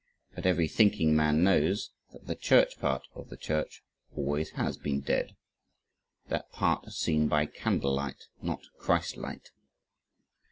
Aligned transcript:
But 0.33 0.47
every 0.47 0.67
thinking 0.67 1.15
man 1.15 1.43
knows 1.43 1.91
that 2.11 2.25
the 2.25 2.33
church 2.33 2.79
part 2.79 3.03
of 3.13 3.29
the 3.29 3.37
church 3.37 3.83
always 4.15 4.49
has 4.53 4.75
been 4.75 5.01
dead 5.01 5.35
that 6.29 6.51
part 6.51 6.91
seen 6.91 7.27
by 7.27 7.45
candle 7.45 7.93
light, 7.93 8.23
not 8.41 8.63
Christ 8.79 9.15
light. 9.15 9.51